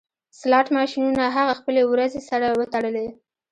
سلاټ 0.39 0.67
ماشینونه 0.77 1.23
هغه 1.35 1.53
خپلې 1.59 1.81
وروځې 1.85 2.21
سره 2.29 2.47
وتړلې 2.59 3.07